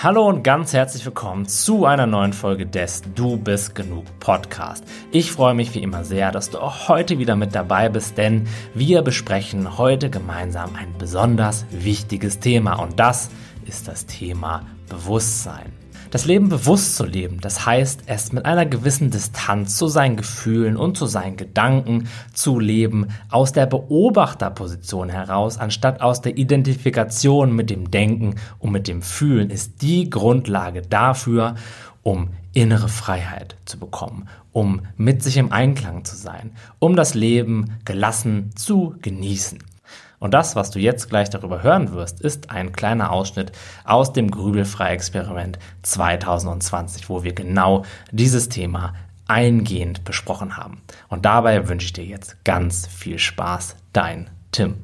[0.00, 4.84] Hallo und ganz herzlich willkommen zu einer neuen Folge des Du bist genug Podcast.
[5.10, 8.46] Ich freue mich wie immer sehr, dass du auch heute wieder mit dabei bist, denn
[8.74, 13.28] wir besprechen heute gemeinsam ein besonders wichtiges Thema und das
[13.66, 15.72] ist das Thema Bewusstsein.
[16.10, 20.78] Das Leben bewusst zu leben, das heißt, es mit einer gewissen Distanz zu seinen Gefühlen
[20.78, 27.68] und zu seinen Gedanken zu leben, aus der Beobachterposition heraus, anstatt aus der Identifikation mit
[27.68, 31.56] dem Denken und mit dem Fühlen, ist die Grundlage dafür,
[32.02, 37.76] um innere Freiheit zu bekommen, um mit sich im Einklang zu sein, um das Leben
[37.84, 39.58] gelassen zu genießen.
[40.18, 43.52] Und das, was du jetzt gleich darüber hören wirst, ist ein kleiner Ausschnitt
[43.84, 48.94] aus dem Grübelfrei-Experiment 2020, wo wir genau dieses Thema
[49.28, 50.82] eingehend besprochen haben.
[51.08, 53.76] Und dabei wünsche ich dir jetzt ganz viel Spaß.
[53.92, 54.76] Dein Tim.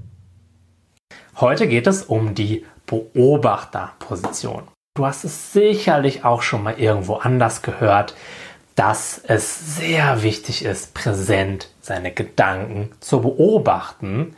[1.40, 4.68] Heute geht es um die Beobachterposition.
[4.96, 8.14] Du hast es sicherlich auch schon mal irgendwo anders gehört,
[8.76, 14.36] dass es sehr wichtig ist, präsent seine Gedanken zu beobachten,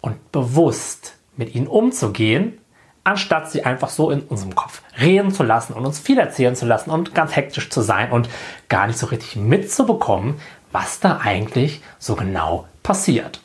[0.00, 2.58] und bewusst mit ihnen umzugehen,
[3.04, 6.66] anstatt sie einfach so in unserem Kopf reden zu lassen und uns viel erzählen zu
[6.66, 8.28] lassen und ganz hektisch zu sein und
[8.68, 10.40] gar nicht so richtig mitzubekommen,
[10.72, 13.40] was da eigentlich so genau passiert.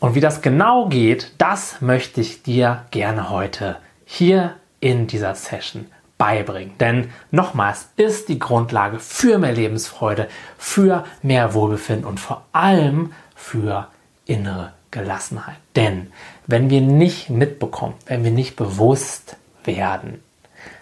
[0.00, 5.86] Und wie das genau geht, das möchte ich dir gerne heute hier in dieser Session
[6.18, 6.76] beibringen.
[6.78, 13.88] Denn nochmals ist die Grundlage für mehr Lebensfreude, für mehr Wohlbefinden und vor allem für
[14.26, 15.56] innere Gelassenheit.
[15.76, 16.12] Denn
[16.46, 20.22] wenn wir nicht mitbekommen, wenn wir nicht bewusst werden,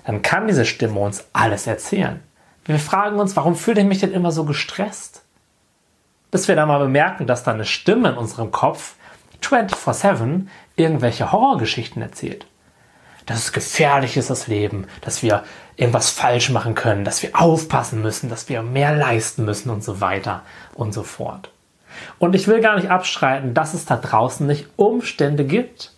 [0.05, 2.21] dann kann diese Stimme uns alles erzählen.
[2.65, 5.23] Wir fragen uns, warum fühle ich mich denn immer so gestresst?
[6.31, 8.95] Bis wir dann mal bemerken, dass da eine Stimme in unserem Kopf
[9.43, 12.47] 24-7 irgendwelche Horrorgeschichten erzählt.
[13.27, 15.45] Dass es gefährlich ist, das Leben, dass wir
[15.77, 20.01] irgendwas falsch machen können, dass wir aufpassen müssen, dass wir mehr leisten müssen und so
[20.01, 20.43] weiter
[20.75, 21.51] und so fort.
[22.19, 25.93] Und ich will gar nicht abstreiten, dass es da draußen nicht Umstände gibt.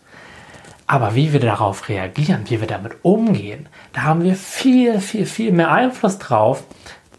[0.87, 5.53] Aber wie wir darauf reagieren, wie wir damit umgehen, da haben wir viel, viel, viel
[5.53, 6.65] mehr Einfluss drauf,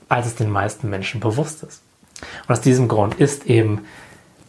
[0.08, 1.82] als es den meisten Menschen bewusst ist.
[2.48, 3.86] Und aus diesem Grund ist eben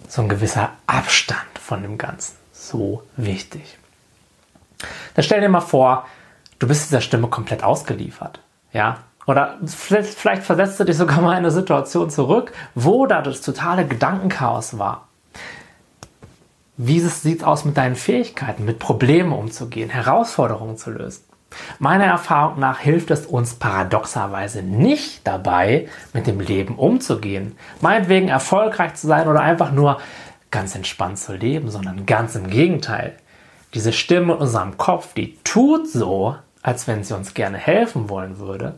[0.09, 3.79] so ein gewisser Abstand von dem Ganzen so wichtig.
[5.15, 6.07] Dann stell dir mal vor,
[6.59, 8.41] du bist dieser Stimme komplett ausgeliefert.
[8.73, 13.41] Ja, oder vielleicht versetzt du dich sogar mal in eine Situation zurück, wo da das
[13.41, 15.09] totale Gedankenchaos war.
[16.77, 21.25] Wie sieht es aus mit deinen Fähigkeiten, mit Problemen umzugehen, Herausforderungen zu lösen?
[21.79, 28.95] Meiner Erfahrung nach hilft es uns paradoxerweise nicht dabei, mit dem Leben umzugehen, meinetwegen erfolgreich
[28.95, 29.99] zu sein oder einfach nur
[30.51, 33.17] ganz entspannt zu leben, sondern ganz im Gegenteil.
[33.75, 38.39] Diese Stimme in unserem Kopf, die tut so, als wenn sie uns gerne helfen wollen
[38.39, 38.75] würde,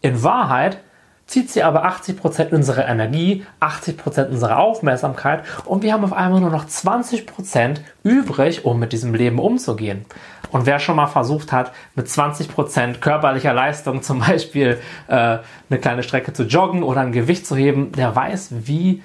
[0.00, 0.78] in Wahrheit
[1.26, 6.50] zieht sie aber 80% unserer Energie, 80% unserer Aufmerksamkeit und wir haben auf einmal nur
[6.50, 10.04] noch 20% übrig, um mit diesem Leben umzugehen.
[10.52, 14.78] Und wer schon mal versucht hat, mit 20% körperlicher Leistung zum Beispiel
[15.08, 15.38] äh,
[15.68, 19.02] eine kleine Strecke zu joggen oder ein Gewicht zu heben, der weiß, wie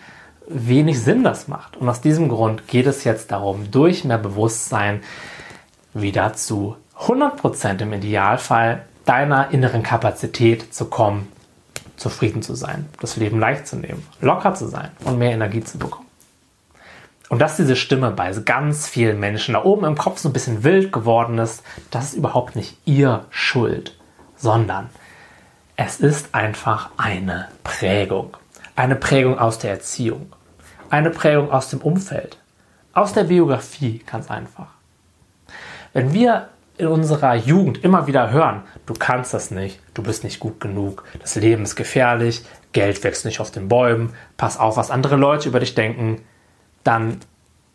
[0.48, 1.78] wenig Sinn das macht.
[1.78, 5.02] Und aus diesem Grund geht es jetzt darum, durch mehr Bewusstsein
[5.94, 11.32] wieder zu 100% im Idealfall deiner inneren Kapazität zu kommen,
[11.98, 15.78] zufrieden zu sein, das Leben leicht zu nehmen, locker zu sein und mehr Energie zu
[15.78, 16.08] bekommen.
[17.30, 20.66] Und dass diese Stimme bei ganz vielen Menschen da oben im Kopf so ein bisschen
[20.66, 23.98] wild geworden ist, das ist überhaupt nicht ihr Schuld,
[24.36, 24.90] sondern
[25.78, 28.36] es ist einfach eine Prägung.
[28.76, 30.34] Eine Prägung aus der Erziehung.
[30.90, 32.38] Eine Prägung aus dem Umfeld.
[32.94, 34.68] Aus der Biografie, ganz einfach.
[35.94, 36.50] Wenn wir
[36.82, 41.04] in unserer Jugend immer wieder hören, du kannst das nicht, du bist nicht gut genug,
[41.20, 42.44] das Leben ist gefährlich,
[42.74, 46.22] Geld wächst nicht auf den Bäumen, pass auf, was andere Leute über dich denken,
[46.84, 47.18] dann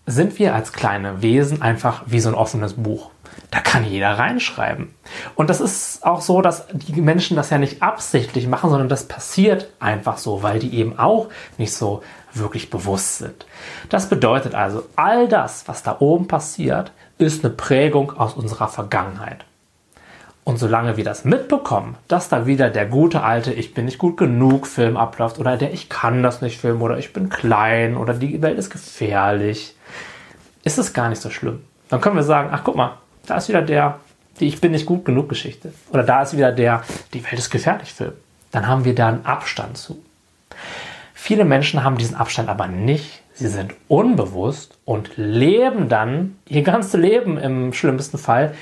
[0.06, 3.10] sind wir als kleine Wesen einfach wie so ein offenes Buch.
[3.50, 4.94] Da kann jeder reinschreiben.
[5.34, 9.08] Und das ist auch so, dass die Menschen das ja nicht absichtlich machen, sondern das
[9.08, 11.28] passiert einfach so, weil die eben auch
[11.58, 12.02] nicht so
[12.32, 13.46] wirklich bewusst sind.
[13.88, 19.44] Das bedeutet also, all das, was da oben passiert, ist eine Prägung aus unserer Vergangenheit.
[20.44, 24.16] Und solange wir das mitbekommen, dass da wieder der gute alte Ich bin nicht gut
[24.16, 28.14] genug Film abläuft oder der Ich kann das nicht Film oder ich bin klein oder
[28.14, 29.74] die Welt ist gefährlich,
[30.62, 31.64] ist es gar nicht so schlimm.
[31.88, 34.00] Dann können wir sagen, ach guck mal, da ist wieder der
[34.40, 35.72] die Ich bin nicht gut genug Geschichte.
[35.90, 36.82] Oder da ist wieder der
[37.14, 38.12] Die Welt ist gefährlich Film.
[38.50, 40.02] Dann haben wir da einen Abstand zu.
[41.14, 43.22] Viele Menschen haben diesen Abstand aber nicht.
[43.34, 48.54] Sie sind unbewusst und leben dann ihr ganzes Leben im schlimmsten Fall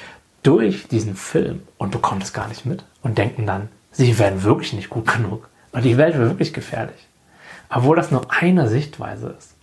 [0.42, 4.72] durch diesen Film und bekommen es gar nicht mit und denken dann, sie werden wirklich
[4.72, 7.06] nicht gut genug und die Welt wird wirklich gefährlich.
[7.68, 9.54] Obwohl das nur eine Sichtweise ist.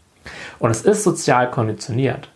[0.60, 2.30] Und es ist sozial konditioniert.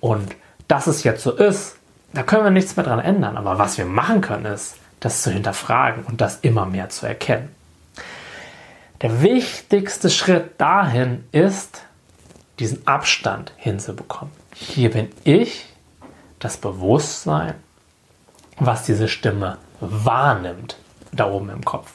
[0.00, 0.34] Und
[0.68, 1.76] dass es jetzt so ist,
[2.16, 3.36] da können wir nichts mehr dran ändern.
[3.36, 7.54] Aber was wir machen können, ist, das zu hinterfragen und das immer mehr zu erkennen.
[9.02, 11.82] Der wichtigste Schritt dahin ist,
[12.58, 14.32] diesen Abstand hinzubekommen.
[14.54, 15.66] Hier bin ich,
[16.38, 17.54] das Bewusstsein,
[18.58, 20.78] was diese Stimme wahrnimmt,
[21.12, 21.92] da oben im Kopf.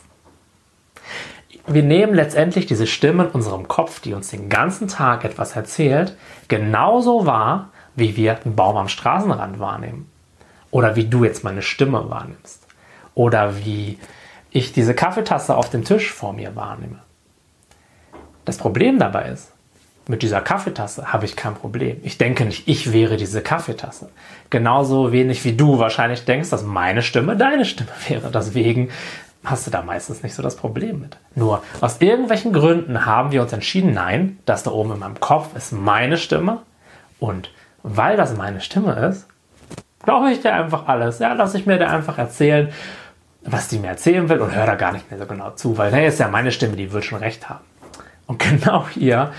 [1.65, 6.15] Wir nehmen letztendlich diese Stimme in unserem Kopf, die uns den ganzen Tag etwas erzählt,
[6.47, 10.10] genauso wahr, wie wir einen Baum am Straßenrand wahrnehmen.
[10.71, 12.65] Oder wie du jetzt meine Stimme wahrnimmst.
[13.13, 13.99] Oder wie
[14.51, 16.99] ich diese Kaffeetasse auf dem Tisch vor mir wahrnehme.
[18.45, 19.51] Das Problem dabei ist,
[20.07, 21.97] mit dieser Kaffeetasse habe ich kein Problem.
[22.03, 24.09] Ich denke nicht, ich wäre diese Kaffeetasse.
[24.49, 28.31] Genauso wenig wie du wahrscheinlich denkst, dass meine Stimme deine Stimme wäre.
[28.31, 28.89] Deswegen
[29.43, 31.17] hast du da meistens nicht so das Problem mit.
[31.35, 35.55] Nur aus irgendwelchen Gründen haben wir uns entschieden, nein, das da oben in meinem Kopf
[35.55, 36.59] ist meine Stimme.
[37.19, 37.51] Und
[37.83, 39.27] weil das meine Stimme ist,
[40.03, 41.19] glaube ich dir einfach alles.
[41.19, 42.69] Ja, lass ich mir da einfach erzählen,
[43.43, 45.91] was die mir erzählen will und höre da gar nicht mehr so genau zu, weil
[45.91, 47.65] hey, ist ja meine Stimme, die wird schon recht haben.
[48.27, 49.31] Und genau hier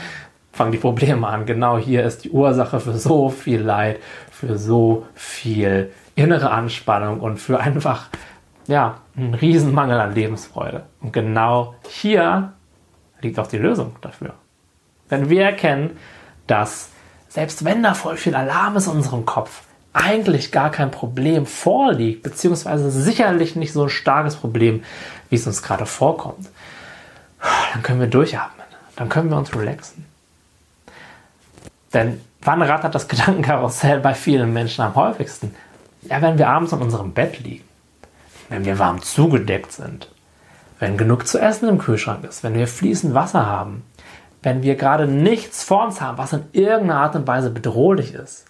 [0.52, 1.46] fangen die Probleme an.
[1.46, 4.00] Genau hier ist die Ursache für so viel Leid,
[4.30, 8.08] für so viel innere Anspannung und für einfach,
[8.66, 10.84] ja, einen Riesenmangel an Lebensfreude.
[11.00, 12.52] Und genau hier
[13.20, 14.34] liegt auch die Lösung dafür.
[15.08, 15.96] Wenn wir erkennen,
[16.46, 16.90] dass
[17.28, 22.22] selbst wenn da voll viel Alarm ist in unserem Kopf, eigentlich gar kein Problem vorliegt,
[22.22, 24.84] beziehungsweise sicherlich nicht so ein starkes Problem,
[25.28, 26.48] wie es uns gerade vorkommt,
[27.72, 28.66] dann können wir durchatmen,
[28.96, 30.06] dann können wir uns relaxen.
[31.92, 35.54] Denn wann rattert das Gedankenkarussell bei vielen Menschen am häufigsten?
[36.02, 37.64] Ja, wenn wir abends in unserem Bett liegen,
[38.48, 40.08] wenn wir warm zugedeckt sind,
[40.78, 43.84] wenn genug zu essen im Kühlschrank ist, wenn wir fließend Wasser haben,
[44.42, 48.46] wenn wir gerade nichts vor uns haben, was in irgendeiner Art und Weise bedrohlich ist,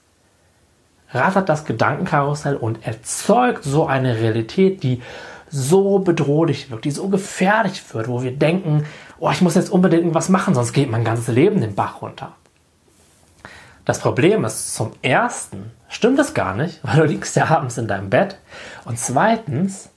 [1.12, 5.02] rattert das Gedankenkarussell und erzeugt so eine Realität, die
[5.50, 8.86] so bedrohlich wirkt, die so gefährlich wird, wo wir denken,
[9.18, 12.32] oh, ich muss jetzt unbedingt was machen, sonst geht mein ganzes Leben den Bach runter.
[13.84, 17.88] Das Problem ist, zum ersten stimmt es gar nicht, weil du liegst ja abends in
[17.88, 18.38] deinem Bett.
[18.84, 19.90] Und zweitens,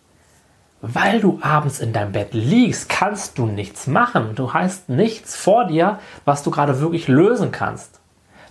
[0.82, 4.36] weil du abends in deinem Bett liegst, kannst du nichts machen.
[4.36, 8.00] Du hast nichts vor dir, was du gerade wirklich lösen kannst.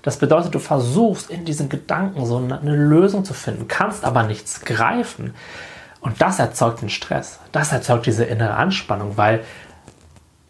[0.04, 4.60] Das bedeutet, du versuchst in diesen Gedanken so eine Lösung zu finden, kannst aber nichts
[4.60, 5.34] greifen.
[6.02, 7.40] Und das erzeugt den Stress.
[7.52, 9.42] Das erzeugt diese innere Anspannung, weil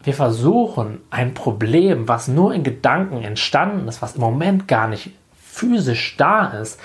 [0.03, 5.11] wir versuchen ein Problem, was nur in Gedanken entstanden ist, was im Moment gar nicht
[5.41, 6.77] physisch da ist,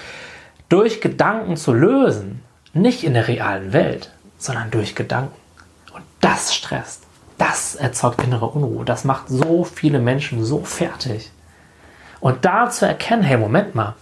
[0.68, 2.44] durch Gedanken zu lösen.
[2.72, 5.34] Nicht in der realen Welt, sondern durch Gedanken.
[5.92, 7.02] Und das stresst.
[7.36, 8.84] Das erzeugt innere Unruhe.
[8.84, 11.32] Das macht so viele Menschen so fertig.
[12.20, 13.94] Und da zu erkennen, hey, Moment mal,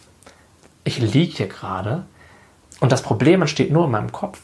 [0.84, 2.04] ich liege hier gerade
[2.80, 4.40] und das Problem entsteht nur in meinem Kopf,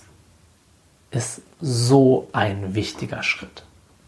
[1.11, 3.65] ist so ein wichtiger Schritt.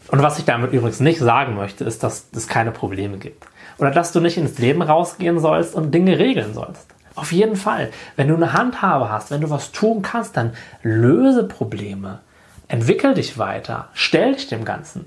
[0.09, 3.45] Und was ich damit übrigens nicht sagen möchte, ist, dass es keine Probleme gibt.
[3.77, 6.87] Oder dass du nicht ins Leben rausgehen sollst und Dinge regeln sollst.
[7.15, 7.91] Auf jeden Fall.
[8.15, 12.19] Wenn du eine Handhabe hast, wenn du was tun kannst, dann löse Probleme.
[12.67, 13.89] Entwickel dich weiter.
[13.93, 15.05] Stell dich dem Ganzen.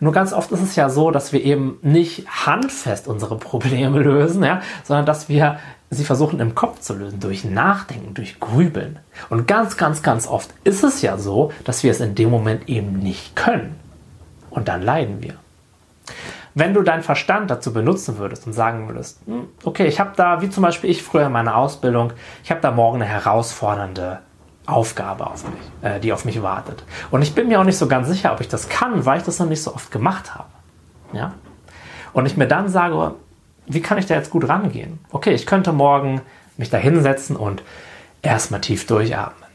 [0.00, 4.42] Nur ganz oft ist es ja so, dass wir eben nicht handfest unsere Probleme lösen,
[4.42, 5.58] ja, sondern dass wir
[5.90, 8.98] sie versuchen im Kopf zu lösen, durch Nachdenken, durch Grübeln.
[9.28, 12.68] Und ganz, ganz, ganz oft ist es ja so, dass wir es in dem Moment
[12.68, 13.76] eben nicht können.
[14.50, 15.34] Und dann leiden wir.
[16.54, 20.42] Wenn du deinen Verstand dazu benutzen würdest und sagen würdest, hm, okay, ich habe da,
[20.42, 22.12] wie zum Beispiel ich früher in meiner Ausbildung,
[22.44, 24.18] ich habe da morgen eine herausfordernde
[24.66, 26.84] Aufgabe auf mich, äh, die auf mich wartet.
[27.10, 29.24] Und ich bin mir auch nicht so ganz sicher, ob ich das kann, weil ich
[29.24, 30.48] das noch nicht so oft gemacht habe.
[31.12, 31.34] Ja?
[32.12, 33.14] Und ich mir dann sage,
[33.66, 35.00] wie kann ich da jetzt gut rangehen?
[35.10, 36.20] Okay, ich könnte morgen
[36.56, 37.62] mich da hinsetzen und
[38.22, 39.48] erstmal tief durchatmen.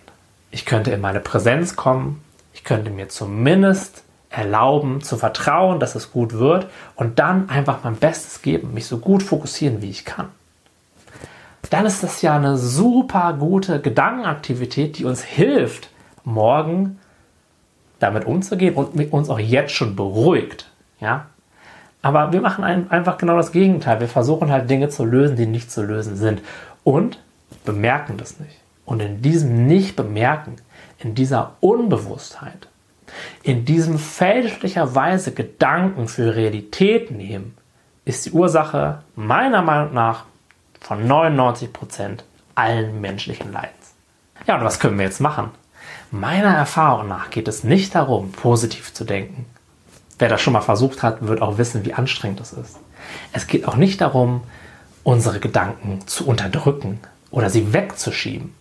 [0.51, 2.23] Ich könnte in meine Präsenz kommen.
[2.53, 7.95] Ich könnte mir zumindest erlauben, zu vertrauen, dass es gut wird und dann einfach mein
[7.95, 10.29] Bestes geben, mich so gut fokussieren, wie ich kann.
[11.69, 15.89] Dann ist das ja eine super gute Gedankenaktivität, die uns hilft,
[16.23, 16.99] morgen
[17.99, 20.69] damit umzugehen und uns auch jetzt schon beruhigt.
[20.99, 21.27] Ja?
[22.01, 23.99] Aber wir machen einfach genau das Gegenteil.
[23.99, 26.41] Wir versuchen halt Dinge zu lösen, die nicht zu lösen sind
[26.83, 27.19] und
[27.65, 28.57] bemerken das nicht.
[28.85, 30.55] Und in diesem Nicht-Bemerken,
[30.99, 32.69] in dieser Unbewusstheit,
[33.43, 37.57] in diesem fälschlicherweise Gedanken für Realität nehmen,
[38.05, 40.25] ist die Ursache meiner Meinung nach
[40.79, 42.19] von 99%
[42.55, 43.93] allen menschlichen Leidens.
[44.45, 45.51] Ja, und was können wir jetzt machen?
[46.11, 49.45] Meiner Erfahrung nach geht es nicht darum, positiv zu denken.
[50.19, 52.79] Wer das schon mal versucht hat, wird auch wissen, wie anstrengend es ist.
[53.33, 54.41] Es geht auch nicht darum,
[55.03, 58.53] unsere Gedanken zu unterdrücken oder sie wegzuschieben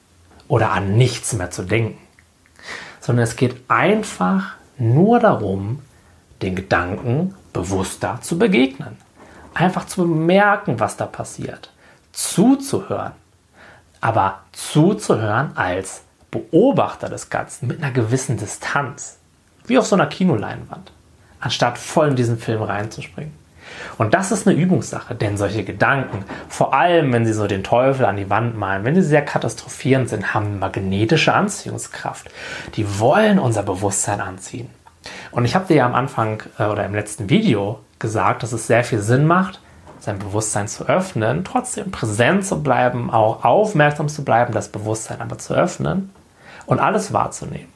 [0.49, 1.99] oder an nichts mehr zu denken,
[3.01, 5.81] sondern es geht einfach nur darum,
[6.43, 8.97] den Gedanken bewusster zu begegnen.
[9.55, 11.71] Einfach zu bemerken, was da passiert.
[12.17, 13.13] Zuzuhören.
[14.01, 19.19] Aber zuzuhören als Beobachter des Ganzen mit einer gewissen Distanz.
[19.67, 20.93] Wie auf so einer Kinoleinwand.
[21.41, 23.35] Anstatt voll in diesen Film reinzuspringen.
[23.99, 28.07] Und das ist eine Übungssache, denn solche Gedanken, vor allem wenn sie so den Teufel
[28.07, 32.31] an die Wand malen, wenn sie sehr katastrophierend sind, haben magnetische Anziehungskraft.
[32.77, 34.71] Die wollen unser Bewusstsein anziehen.
[35.33, 38.67] Und ich habe dir ja am Anfang äh, oder im letzten Video gesagt, dass es
[38.67, 39.61] sehr viel Sinn macht,
[40.07, 45.37] sein Bewusstsein zu öffnen, trotzdem präsent zu bleiben, auch aufmerksam zu bleiben, das Bewusstsein aber
[45.37, 46.11] zu öffnen
[46.65, 47.73] und alles wahrzunehmen.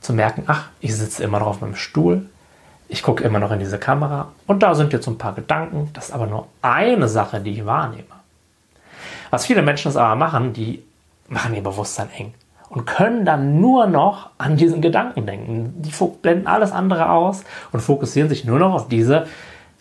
[0.00, 2.26] Zu merken, ach, ich sitze immer noch auf meinem Stuhl,
[2.88, 5.90] ich gucke immer noch in diese Kamera und da sind jetzt ein paar Gedanken.
[5.92, 8.04] Das ist aber nur eine Sache, die ich wahrnehme.
[9.30, 10.84] Was viele Menschen das aber machen, die
[11.26, 12.34] machen ihr Bewusstsein eng
[12.68, 15.82] und können dann nur noch an diesen Gedanken denken.
[15.82, 15.90] Die
[16.22, 19.26] blenden alles andere aus und fokussieren sich nur noch auf diese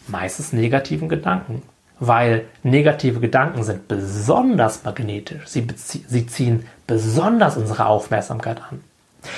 [0.08, 1.62] meistens negativen Gedanken.
[2.04, 5.46] Weil negative Gedanken sind besonders magnetisch.
[5.46, 8.82] Sie, sie ziehen besonders unsere Aufmerksamkeit an.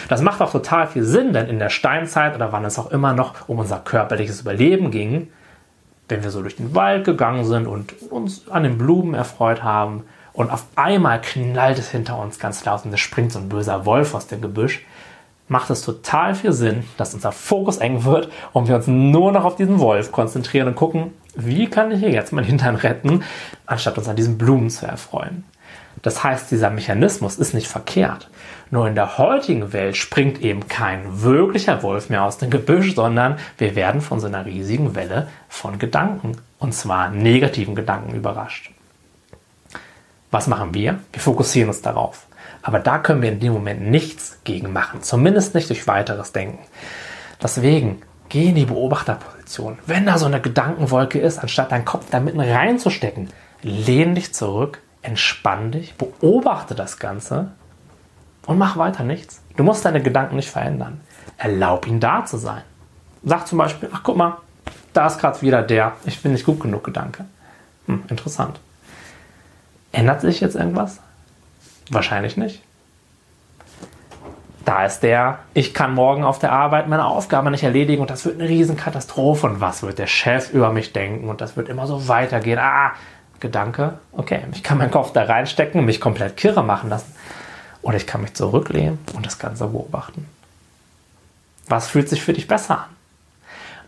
[0.08, 3.13] Das macht auch total viel Sinn, denn in der Steinzeit oder wann es auch immer
[3.13, 5.27] noch um unser körperliches Überleben ging,
[6.08, 10.03] wenn wir so durch den Wald gegangen sind und uns an den Blumen erfreut haben
[10.32, 13.86] und auf einmal knallt es hinter uns ganz laut und es springt so ein böser
[13.86, 14.86] Wolf aus dem Gebüsch,
[15.48, 19.43] macht es total viel Sinn, dass unser Fokus eng wird und wir uns nur noch
[19.43, 23.24] auf diesen Wolf konzentrieren und gucken, wie kann ich hier jetzt meinen Hintern retten,
[23.66, 25.44] anstatt uns an diesen Blumen zu erfreuen.
[26.02, 28.30] Das heißt, dieser Mechanismus ist nicht verkehrt.
[28.72, 33.38] Nur in der heutigen Welt springt eben kein wirklicher Wolf mehr aus dem Gebüsch, sondern
[33.58, 38.72] wir werden von so einer riesigen Welle von Gedanken, und zwar negativen Gedanken, überrascht.
[40.32, 41.00] Was machen wir?
[41.12, 42.25] Wir fokussieren uns darauf.
[42.63, 46.60] Aber da können wir in dem Moment nichts gegen machen, zumindest nicht durch weiteres Denken.
[47.42, 49.33] Deswegen geh in die Beobachterposition.
[49.86, 53.30] Wenn da so eine Gedankenwolke ist, anstatt deinen Kopf da mitten reinzustecken,
[53.62, 57.52] lehn dich zurück, entspann dich, beobachte das Ganze
[58.46, 59.42] und mach weiter nichts.
[59.56, 61.02] Du musst deine Gedanken nicht verändern.
[61.38, 62.62] Erlaub ihn da zu sein.
[63.24, 64.38] Sag zum Beispiel, ach guck mal,
[64.94, 67.26] da ist gerade wieder der, ich bin nicht gut genug Gedanke.
[67.88, 68.60] Hm, interessant.
[69.92, 71.00] Ändert sich jetzt irgendwas?
[71.90, 72.62] Wahrscheinlich nicht.
[74.65, 78.25] Da ist der, ich kann morgen auf der Arbeit meine Aufgabe nicht erledigen und das
[78.25, 81.86] wird eine Riesenkatastrophe und was wird der Chef über mich denken und das wird immer
[81.86, 82.60] so weitergehen.
[82.60, 82.93] Ah,
[83.41, 87.13] Gedanke, okay, ich kann meinen Kopf da reinstecken und mich komplett kirre machen lassen.
[87.82, 90.25] Oder ich kann mich zurücklehnen und das Ganze beobachten.
[91.67, 92.89] Was fühlt sich für dich besser an?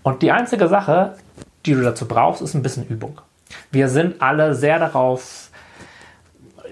[0.03, 1.15] Und die einzige Sache,
[1.65, 3.21] die du dazu brauchst, ist ein bisschen Übung.
[3.71, 5.49] Wir sind alle sehr darauf,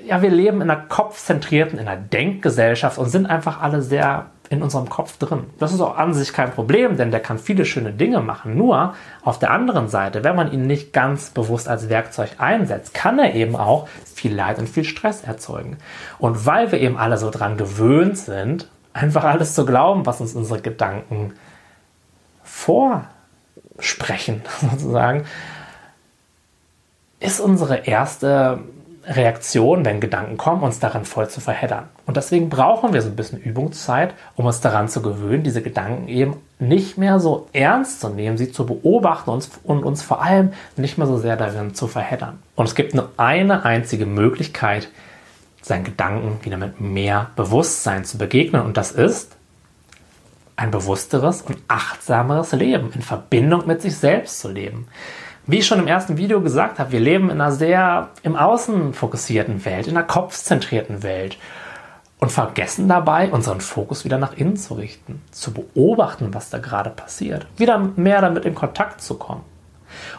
[0.06, 4.62] ja, wir leben in einer kopfzentrierten, in einer Denkgesellschaft und sind einfach alle sehr in
[4.62, 5.46] unserem Kopf drin.
[5.58, 8.56] Das ist auch an sich kein Problem, denn der kann viele schöne Dinge machen.
[8.56, 8.94] Nur
[9.24, 13.34] auf der anderen Seite, wenn man ihn nicht ganz bewusst als Werkzeug einsetzt, kann er
[13.34, 15.78] eben auch viel Leid und viel Stress erzeugen.
[16.20, 20.36] Und weil wir eben alle so dran gewöhnt sind, einfach alles zu glauben, was uns
[20.36, 21.34] unsere Gedanken
[22.44, 25.26] vorsprechen, sozusagen,
[27.20, 28.60] ist unsere erste
[29.06, 31.90] Reaktion, wenn Gedanken kommen, uns darin voll zu verheddern.
[32.06, 36.08] Und deswegen brauchen wir so ein bisschen Übungszeit, um uns daran zu gewöhnen, diese Gedanken
[36.08, 40.54] eben nicht mehr so ernst zu nehmen, sie zu beobachten und, und uns vor allem
[40.78, 42.40] nicht mehr so sehr darin zu verheddern.
[42.56, 44.88] Und es gibt nur eine einzige Möglichkeit,
[45.62, 48.62] seinen Gedanken wieder mit mehr Bewusstsein zu begegnen.
[48.62, 49.36] Und das ist
[50.56, 54.88] ein bewussteres und achtsameres Leben, in Verbindung mit sich selbst zu leben.
[55.46, 58.94] Wie ich schon im ersten Video gesagt habe, wir leben in einer sehr im Außen
[58.94, 61.38] fokussierten Welt, in einer kopfzentrierten Welt
[62.20, 66.92] und vergessen dabei, unseren Fokus wieder nach innen zu richten, zu beobachten, was da gerade
[66.92, 69.44] passiert, wieder mehr damit in Kontakt zu kommen.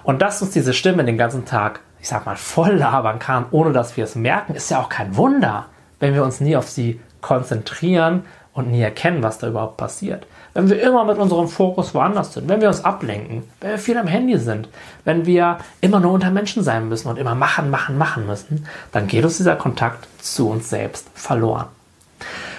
[0.03, 3.73] Und dass uns diese Stimme den ganzen Tag, ich sag mal, voll labern kann, ohne
[3.73, 5.67] dass wir es merken, ist ja auch kein Wunder,
[6.01, 10.27] wenn wir uns nie auf sie konzentrieren und nie erkennen, was da überhaupt passiert.
[10.55, 13.99] Wenn wir immer mit unserem Fokus woanders sind, wenn wir uns ablenken, wenn wir viel
[13.99, 14.69] am Handy sind,
[15.05, 19.09] wenn wir immer nur unter Menschen sein müssen und immer machen, machen, machen müssen, dann
[19.09, 21.67] geht uns dieser Kontakt zu uns selbst verloren.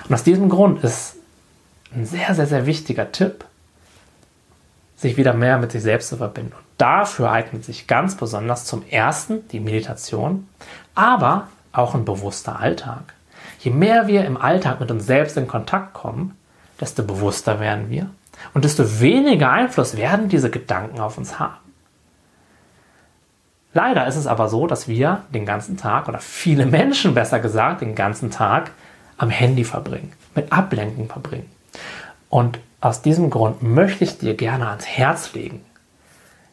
[0.08, 1.16] Und aus diesem Grund ist
[1.96, 3.46] ein sehr, sehr, sehr wichtiger Tipp,
[4.98, 6.52] sich wieder mehr mit sich selbst zu verbinden.
[6.52, 10.48] Und dafür eignet sich ganz besonders zum ersten die Meditation,
[10.94, 13.14] aber auch ein bewusster Alltag.
[13.66, 16.38] Je mehr wir im Alltag mit uns selbst in Kontakt kommen,
[16.80, 18.12] desto bewusster werden wir
[18.54, 21.56] und desto weniger Einfluss werden diese Gedanken auf uns haben.
[23.74, 27.82] Leider ist es aber so, dass wir den ganzen Tag oder viele Menschen besser gesagt
[27.82, 28.70] den ganzen Tag
[29.18, 31.50] am Handy verbringen, mit Ablenken verbringen.
[32.30, 35.66] Und aus diesem Grund möchte ich dir gerne ans Herz legen,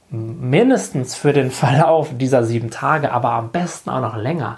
[0.09, 4.57] mindestens für den Verlauf dieser sieben Tage, aber am besten auch noch länger,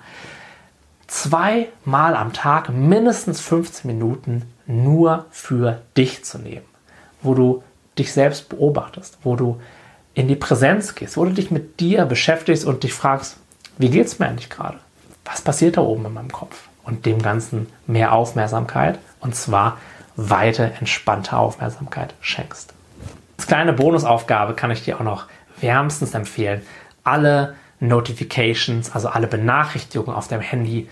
[1.07, 6.67] zweimal am Tag mindestens 15 Minuten nur für dich zu nehmen,
[7.23, 7.63] wo du
[7.99, 9.61] dich selbst beobachtest, wo du
[10.15, 13.37] in die Präsenz gehst, wo du dich mit dir beschäftigst und dich fragst,
[13.79, 14.79] wie geht es mir eigentlich gerade?
[15.25, 16.69] Was passiert da oben in meinem Kopf?
[16.85, 19.79] Und dem Ganzen mehr Aufmerksamkeit und zwar
[20.17, 22.73] weite, entspannte Aufmerksamkeit schenkst.
[23.39, 25.27] Als kleine Bonusaufgabe kann ich dir auch noch
[25.61, 26.63] wärmstens empfehlen,
[27.03, 30.89] alle Notifications, also alle Benachrichtigungen auf dem Handy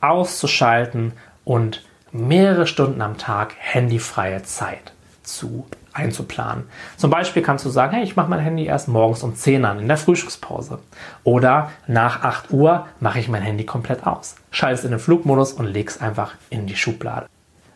[0.00, 1.12] auszuschalten
[1.44, 6.64] und mehrere Stunden am Tag handyfreie Zeit zu einzuplanen.
[6.96, 9.78] Zum Beispiel kannst du sagen, hey, ich mache mein Handy erst morgens um 10 an
[9.78, 10.80] in der Frühstückspause.
[11.22, 14.36] Oder nach 8 Uhr mache ich mein Handy komplett aus.
[14.50, 17.26] Schalte es in den Flugmodus und leg es einfach in die Schublade.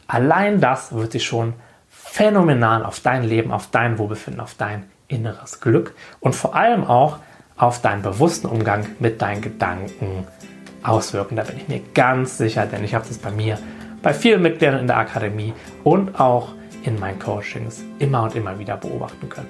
[0.08, 1.54] Allein das wird sich schon
[1.88, 7.18] phänomenal auf dein Leben, auf dein Wohlbefinden, auf dein inneres Glück und vor allem auch
[7.58, 10.26] auf deinen bewussten Umgang mit deinen Gedanken
[10.82, 11.36] auswirken.
[11.36, 13.58] Da bin ich mir ganz sicher, denn ich habe das bei mir,
[14.02, 16.50] bei vielen Mitgliedern in der Akademie und auch
[16.84, 19.48] in meinen Coachings immer und immer wieder beobachten können.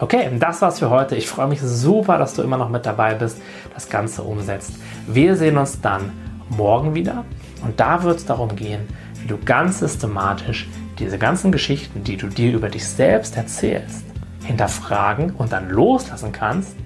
[0.00, 1.16] Okay, das war's für heute.
[1.16, 3.40] Ich freue mich super, dass du immer noch mit dabei bist,
[3.74, 4.72] das Ganze umsetzt.
[5.06, 6.12] Wir sehen uns dann
[6.50, 7.24] morgen wieder
[7.64, 8.86] und da wird es darum gehen,
[9.20, 10.68] wie du ganz systematisch
[10.98, 14.04] diese ganzen Geschichten, die du dir über dich selbst erzählst,
[14.44, 16.76] hinterfragen und dann loslassen kannst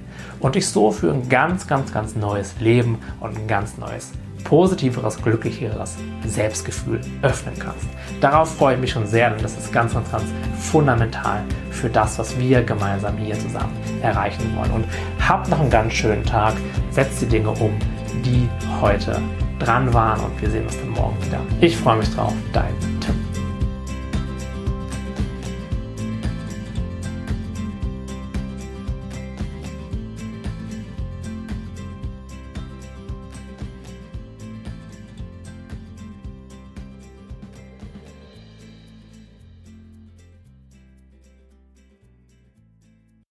[0.43, 4.11] und dich so für ein ganz, ganz, ganz neues Leben und ein ganz neues
[4.45, 5.97] positiveres, glücklicheres
[6.27, 7.87] Selbstgefühl öffnen kannst.
[8.21, 10.25] Darauf freue ich mich schon sehr, denn das ist ganz, ganz, ganz
[10.59, 14.73] fundamental für das, was wir gemeinsam hier zusammen erreichen wollen.
[14.73, 14.85] Und
[15.27, 16.55] habt noch einen ganz schönen Tag,
[16.91, 17.73] setzt die Dinge um,
[18.25, 18.49] die
[18.81, 19.21] heute
[19.59, 21.41] dran waren und wir sehen uns dann morgen wieder.
[21.61, 22.92] Ich freue mich drauf, dein